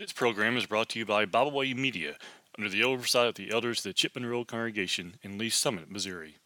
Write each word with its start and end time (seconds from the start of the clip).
This 0.00 0.12
program 0.12 0.56
is 0.56 0.64
brought 0.64 0.88
to 0.88 0.98
you 0.98 1.04
by 1.04 1.26
Bible 1.26 1.50
Way 1.50 1.74
Media 1.74 2.16
under 2.56 2.70
the 2.70 2.82
oversight 2.82 3.26
of 3.26 3.34
the 3.34 3.50
elders 3.50 3.80
of 3.80 3.82
the 3.82 3.92
Chipman 3.92 4.24
Road 4.24 4.48
Congregation 4.48 5.16
in 5.20 5.36
Lee's 5.36 5.54
Summit, 5.54 5.90
Missouri. 5.90 6.36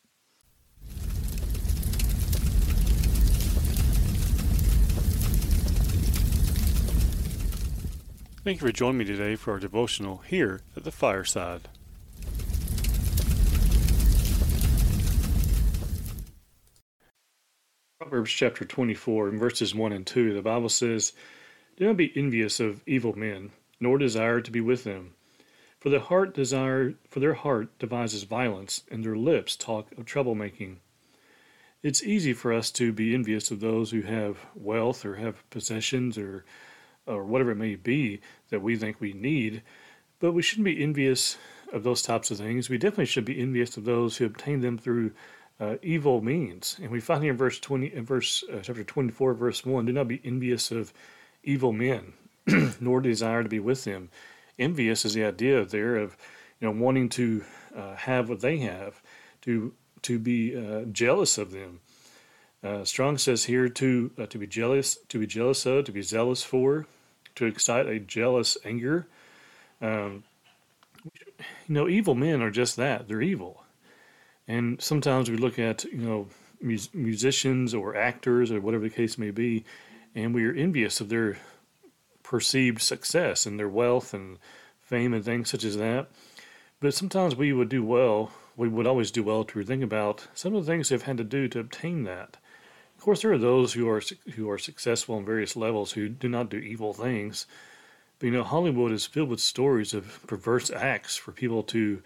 Thank 8.43 8.61
you 8.61 8.67
for 8.67 8.73
joining 8.73 8.99
me 8.99 9.05
today 9.05 9.37
for 9.37 9.53
our 9.53 9.61
devotional 9.61 10.17
here 10.27 10.63
at 10.77 10.83
the 10.83 10.91
fireside. 10.91 11.69
Proverbs 18.01 18.33
chapter 18.33 18.65
24 18.65 19.29
and 19.29 19.39
verses 19.39 19.77
1 19.77 19.93
and 19.93 20.05
2, 20.05 20.35
the 20.35 20.43
Bible 20.43 20.69
says, 20.69 21.13
Do 21.77 21.87
not 21.87 21.97
be 21.97 22.13
envious 22.17 22.61
of 22.61 22.83
evil 22.87 23.19
men, 23.19 23.51
nor 23.81 23.99
desire 23.99 24.41
to 24.41 24.51
be 24.51 24.61
with 24.61 24.85
them. 24.85 25.15
For 25.81 25.91
their 25.91 26.01
heart 26.01 26.33
desire 26.33 26.95
for 27.09 27.21
their 27.21 27.35
heart 27.35 27.79
devises 27.79 28.23
violence, 28.23 28.85
and 28.91 29.05
their 29.05 29.17
lips 29.17 29.57
talk 29.57 29.91
of 29.99 30.05
troublemaking. 30.05 30.77
It's 31.83 32.03
easy 32.03 32.33
for 32.33 32.53
us 32.53 32.71
to 32.73 32.93
be 32.93 33.15
envious 33.15 33.51
of 33.51 33.61
those 33.61 33.91
who 33.91 34.03
have 34.03 34.39
wealth 34.55 35.05
or 35.05 35.17
have 35.17 35.49
possessions 35.51 36.17
or 36.17 36.45
or 37.07 37.25
whatever 37.25 37.51
it 37.51 37.57
may 37.57 37.75
be 37.75 38.21
that 38.49 38.63
we 38.63 38.77
think 38.77 39.01
we 39.01 39.13
need, 39.13 39.63
but 40.21 40.33
we 40.33 40.43
shouldn't 40.43 40.65
be 40.65 40.83
envious 40.83 41.37
of 41.73 41.83
those 41.83 42.03
types 42.03 42.31
of 42.31 42.39
things. 42.39 42.71
We 42.71 42.79
definitely 42.79 43.07
should 43.07 43.25
be 43.25 43.41
envious 43.41 43.77
of 43.77 43.85
those 43.85 44.17
who 44.17 44.25
obtain 44.25 44.61
them 44.61 44.79
through 44.79 45.13
uh, 45.61 45.77
evil 45.83 46.23
means. 46.23 46.79
And 46.81 46.91
we 46.91 47.01
find 47.01 47.23
here 47.23 47.33
in 47.33 47.39
verse 47.39 47.59
20, 47.59 47.93
in 47.93 48.05
verse 48.07 48.43
uh, 48.51 48.61
chapter 48.63 48.85
24, 48.85 49.35
verse 49.35 49.67
1, 49.67 49.85
do 49.85 49.93
not 49.93 50.09
be 50.09 50.21
envious 50.25 50.71
of 50.71 50.95
evil 51.45 51.73
men, 51.73 52.13
nor 52.81 53.01
desire 53.01 53.43
to 53.43 53.49
be 53.49 53.61
with 53.61 53.85
them. 53.85 54.11
Envious 54.59 55.05
is 55.05 55.15
the 55.15 55.25
idea 55.25 55.65
there 55.65 55.97
of, 55.97 56.17
you 56.61 56.67
know, 56.67 56.85
wanting 56.85 57.09
to 57.11 57.45
uh, 57.77 57.95
have 57.97 58.29
what 58.29 58.41
they 58.41 58.59
have, 58.59 59.03
to 59.43 59.73
to 60.03 60.19
be 60.19 60.55
uh, 60.57 60.85
jealous 60.93 61.39
of 61.39 61.51
them. 61.51 61.81
Uh, 62.63 62.85
Strong 62.85 63.19
says 63.19 63.45
here 63.45 63.69
to 63.69 64.11
uh, 64.19 64.27
to 64.27 64.39
be 64.39 64.47
jealous, 64.47 64.97
to 65.09 65.19
be 65.19 65.27
jealous 65.27 65.67
of, 65.67 65.85
to 65.85 65.93
be 65.93 66.03
zealous 66.03 66.43
for, 66.43 66.87
to 67.35 67.47
excite 67.47 67.87
a 67.87 67.99
jealous 67.99 68.57
anger. 68.65 69.07
Um, 69.83 70.25
you 71.67 71.75
know, 71.75 71.89
evil 71.89 72.15
men 72.15 72.41
are 72.43 72.51
just 72.51 72.77
that; 72.77 73.09
they're 73.09 73.23
evil. 73.23 73.65
And 74.47 74.81
sometimes 74.81 75.31
we 75.31 75.37
look 75.37 75.59
at 75.59 75.85
you 75.85 75.99
know 75.99 76.29
mus- 76.61 76.93
musicians 76.95 77.75
or 77.75 77.97
actors 77.97 78.51
or 78.51 78.61
whatever 78.61 78.85
the 78.85 78.95
case 78.95 79.19
may 79.19 79.31
be, 79.31 79.65
and 80.15 80.35
we 80.35 80.45
are 80.47 80.53
envious 80.53 81.01
of 81.01 81.09
their 81.09 81.39
perceived 82.23 82.81
success 82.81 83.47
and 83.47 83.59
their 83.59 83.69
wealth 83.69 84.15
and 84.15 84.39
fame 84.81 85.13
and 85.13 85.25
things 85.25 85.51
such 85.51 85.65
as 85.65 85.77
that. 85.77 86.09
But 86.81 86.95
sometimes 86.95 87.37
we 87.37 87.53
would 87.53 87.69
do 87.69 87.85
well. 87.85 88.33
We 88.57 88.69
would 88.69 88.87
always 88.87 89.11
do 89.11 89.23
well 89.23 89.45
to 89.45 89.63
think 89.63 89.83
about 89.83 90.29
some 90.35 90.55
of 90.55 90.65
the 90.65 90.71
things 90.71 90.89
they've 90.89 91.03
had 91.03 91.17
to 91.17 91.25
do 91.25 91.49
to 91.49 91.61
obtain 91.61 92.05
that. 92.05 92.37
Of 92.97 93.03
course, 93.03 93.23
there 93.23 93.33
are 93.33 93.39
those 93.39 93.73
who 93.73 93.89
are 93.89 94.03
who 94.35 94.49
are 94.51 94.59
successful 94.59 95.17
on 95.17 95.25
various 95.25 95.57
levels 95.57 95.93
who 95.93 96.09
do 96.09 96.29
not 96.29 96.51
do 96.51 96.59
evil 96.59 96.93
things. 96.93 97.47
But 98.19 98.27
you 98.27 98.33
know, 98.33 98.45
Hollywood 98.45 98.93
is 98.93 99.07
filled 99.07 99.29
with 99.29 99.41
stories 99.41 99.93
of 99.93 100.25
perverse 100.27 100.71
acts 100.71 101.17
for 101.17 101.33
people 101.33 101.63
to 101.65 102.03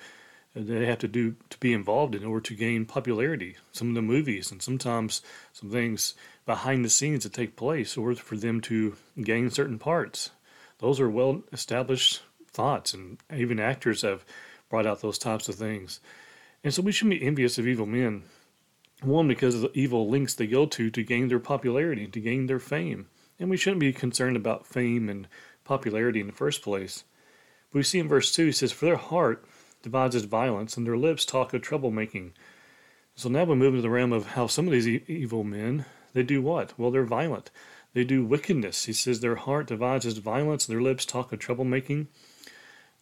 they 0.54 0.86
have 0.86 0.98
to 0.98 1.08
do 1.08 1.36
to 1.50 1.58
be 1.58 1.72
involved 1.72 2.14
in 2.14 2.24
order 2.24 2.40
to 2.40 2.54
gain 2.54 2.86
popularity. 2.86 3.56
Some 3.72 3.90
of 3.90 3.94
the 3.94 4.02
movies 4.02 4.50
and 4.50 4.62
sometimes 4.62 5.22
some 5.52 5.70
things 5.70 6.14
behind 6.46 6.84
the 6.84 6.90
scenes 6.90 7.24
that 7.24 7.32
take 7.32 7.56
place, 7.56 7.96
or 7.96 8.14
for 8.14 8.36
them 8.36 8.60
to 8.62 8.96
gain 9.22 9.50
certain 9.50 9.78
parts. 9.78 10.30
Those 10.78 10.98
are 10.98 11.10
well 11.10 11.42
established 11.52 12.22
thoughts, 12.50 12.94
and 12.94 13.18
even 13.34 13.60
actors 13.60 14.02
have 14.02 14.24
brought 14.70 14.86
out 14.86 15.00
those 15.00 15.18
types 15.18 15.48
of 15.48 15.56
things. 15.56 16.00
And 16.64 16.72
so 16.72 16.82
we 16.82 16.92
shouldn't 16.92 17.20
be 17.20 17.26
envious 17.26 17.58
of 17.58 17.66
evil 17.66 17.86
men. 17.86 18.22
One, 19.02 19.28
because 19.28 19.54
of 19.54 19.60
the 19.60 19.70
evil 19.74 20.08
links 20.08 20.34
they 20.34 20.46
go 20.46 20.66
to 20.66 20.90
to 20.90 21.02
gain 21.04 21.28
their 21.28 21.38
popularity, 21.38 22.06
to 22.06 22.20
gain 22.20 22.46
their 22.46 22.58
fame. 22.58 23.06
And 23.38 23.48
we 23.48 23.56
shouldn't 23.56 23.80
be 23.80 23.92
concerned 23.92 24.36
about 24.36 24.66
fame 24.66 25.08
and 25.08 25.28
popularity 25.64 26.20
in 26.20 26.26
the 26.26 26.32
first 26.32 26.62
place. 26.62 27.04
But 27.70 27.78
we 27.78 27.82
see 27.84 27.98
in 27.98 28.08
verse 28.08 28.34
2, 28.34 28.46
he 28.46 28.52
says, 28.52 28.72
For 28.72 28.86
their 28.86 28.96
heart 28.96 29.44
devises 29.82 30.24
violence, 30.24 30.76
and 30.76 30.86
their 30.86 30.96
lips 30.96 31.24
talk 31.24 31.54
of 31.54 31.62
troublemaking. 31.62 32.32
So 33.14 33.28
now 33.28 33.44
we 33.44 33.54
move 33.56 33.74
into 33.74 33.82
the 33.82 33.90
realm 33.90 34.12
of 34.12 34.28
how 34.28 34.46
some 34.46 34.66
of 34.66 34.72
these 34.72 34.86
e- 34.88 35.04
evil 35.08 35.44
men, 35.44 35.84
they 36.12 36.22
do 36.22 36.40
what? 36.40 36.78
Well, 36.78 36.90
they're 36.90 37.04
violent. 37.04 37.50
They 37.94 38.04
do 38.04 38.24
wickedness. 38.24 38.84
He 38.84 38.92
says 38.92 39.20
their 39.20 39.36
heart 39.36 39.66
devises 39.66 40.18
violence, 40.18 40.68
and 40.68 40.74
their 40.74 40.82
lips 40.82 41.04
talk 41.04 41.32
of 41.32 41.38
troublemaking. 41.38 42.06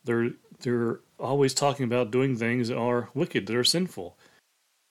They're 0.05 0.31
they're 0.61 1.01
always 1.19 1.53
talking 1.53 1.85
about 1.85 2.11
doing 2.11 2.37
things 2.37 2.69
that 2.69 2.79
are 2.79 3.11
wicked, 3.15 3.47
that 3.47 3.57
are 3.57 3.65
sinful. 3.65 4.17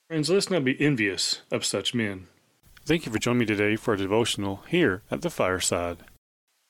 Friends, 0.09 0.29
let's 0.29 0.51
not 0.51 0.63
be 0.63 0.79
envious 0.79 1.41
of 1.51 1.65
such 1.65 1.95
men. 1.95 2.27
Thank 2.85 3.07
you 3.07 3.11
for 3.11 3.17
joining 3.17 3.39
me 3.39 3.45
today 3.47 3.75
for 3.75 3.95
a 3.95 3.97
devotional 3.97 4.63
here 4.67 5.01
at 5.09 5.23
the 5.23 5.31
fireside. 5.31 6.03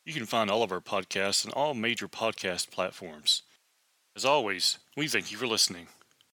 You 0.05 0.13
can 0.13 0.25
find 0.25 0.49
all 0.49 0.63
of 0.63 0.71
our 0.71 0.79
podcasts 0.79 1.45
on 1.45 1.51
all 1.51 1.73
major 1.73 2.07
podcast 2.07 2.71
platforms. 2.71 3.41
As 4.15 4.23
always, 4.23 4.77
we 4.95 5.09
thank 5.09 5.29
you 5.29 5.37
for 5.37 5.45
listening. 5.45 5.87